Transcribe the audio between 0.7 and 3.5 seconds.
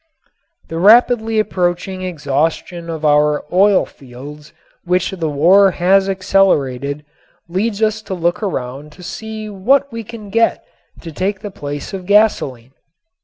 rapidly approaching exhaustion of our